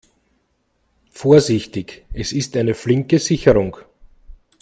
[1.11, 3.77] Vorsichtig, es ist eine flinke Sicherung.